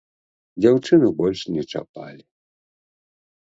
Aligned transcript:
Дзяўчыну 0.63 1.09
больш 1.19 1.39
не 1.59 1.63
чапалі. 1.75 2.23